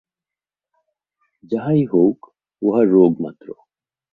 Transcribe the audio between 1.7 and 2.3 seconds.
হউক,